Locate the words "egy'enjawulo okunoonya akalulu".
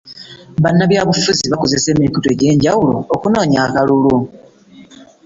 2.33-4.17